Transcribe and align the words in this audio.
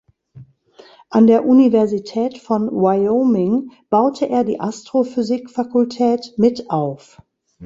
An 1.11 1.27
der 1.27 1.45
Universität 1.45 2.39
von 2.39 2.71
Wyoming 2.71 3.71
baute 3.91 4.27
er 4.27 4.43
die 4.43 4.59
Astrophysik-Fakultät 4.59 6.33
mit 6.37 6.71
auf. 6.71 7.21